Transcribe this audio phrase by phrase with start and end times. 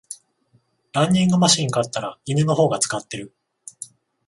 [0.93, 3.35] ランニングマシン買ったら犬の方が使ってる